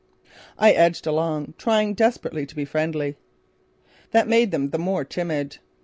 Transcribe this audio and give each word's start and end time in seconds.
I 0.57 0.71
edged 0.71 1.05
along, 1.05 1.53
trying 1.59 1.93
desperately 1.93 2.47
to 2.47 2.55
be 2.55 2.65
friendly. 2.65 3.17
That 4.09 4.27
made 4.27 4.49
them 4.49 4.71
the 4.71 4.79
more 4.79 5.05
timid. 5.05 5.59